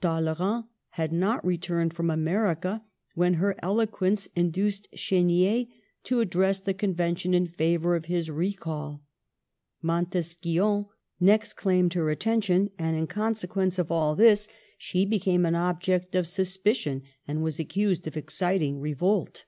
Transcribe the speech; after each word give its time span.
Talleyrand 0.00 0.66
had 0.90 1.12
not 1.12 1.44
returned 1.44 1.94
from 1.94 2.10
America 2.10 2.84
when 3.16 3.34
her 3.42 3.56
eloquence 3.58 4.28
induced 4.36 4.86
Chdnier 4.92 5.66
to 6.04 6.20
address 6.20 6.60
the 6.60 6.74
Convention 6.74 7.34
in 7.34 7.48
favor 7.48 7.96
of 7.96 8.04
his 8.04 8.30
recall. 8.30 9.02
Montesquion 9.82 10.86
next 11.18 11.54
claimed 11.54 11.94
her 11.94 12.08
attention, 12.08 12.70
and 12.78 12.96
in 12.96 13.08
consequence 13.08 13.80
of 13.80 13.90
all 13.90 14.14
this 14.14 14.46
she 14.78 14.98
Digitized 14.98 15.02
by 15.02 15.02
VjOOQLC 15.02 15.02
THE 15.02 15.02
TRANSFORMED 15.02 15.02
CAPITAL, 15.02 15.02
8 15.02 15.04
1 15.06 15.10
became 15.10 15.46
an 15.46 15.54
object 15.56 16.14
of 16.14 16.26
suspicion 16.28 17.02
and 17.26 17.42
was 17.42 17.58
accused 17.58 18.06
of 18.06 18.16
exciting 18.16 18.78
revolt. 18.80 19.44